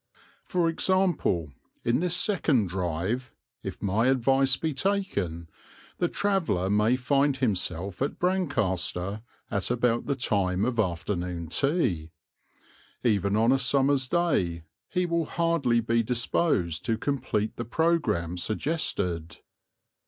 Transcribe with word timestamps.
For 0.45 0.67
example, 0.67 1.51
in 1.85 1.99
this 1.99 2.15
second 2.15 2.69
drive, 2.69 3.31
if 3.61 3.83
my 3.83 4.07
advice 4.07 4.57
be 4.57 4.73
taken, 4.73 5.47
the 5.99 6.07
traveller 6.07 6.71
may 6.71 6.95
find 6.95 7.37
himself 7.37 8.01
at 8.01 8.17
Brancaster 8.17 9.21
at 9.51 9.69
about 9.69 10.07
the 10.07 10.15
time 10.15 10.65
of 10.65 10.79
afternoon 10.79 11.49
tea. 11.49 12.09
Even 13.03 13.35
on 13.35 13.51
a 13.51 13.59
summer's 13.59 14.07
day 14.07 14.63
he 14.89 15.05
will 15.05 15.25
hardly 15.25 15.81
be 15.81 16.01
disposed 16.01 16.83
to 16.85 16.97
complete 16.97 17.55
the 17.55 17.63
programme 17.65 18.37
suggested. 18.39 19.37